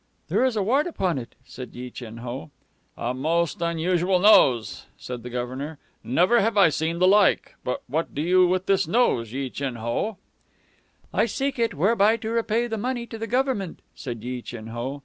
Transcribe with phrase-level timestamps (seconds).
[0.29, 2.49] "There is a wart upon it," said Yi Chin Ho.
[2.97, 5.77] "A most unusual nose," said the Governor.
[6.03, 7.53] "Never have I seen the like.
[7.63, 10.17] But what do you with this nose, Yi Chin Ho!"
[11.13, 14.99] "I seek it whereby to repay the money to the government," said Yi Chin Ho.